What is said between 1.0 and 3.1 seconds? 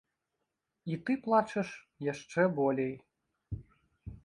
ты плачаш яшчэ болей.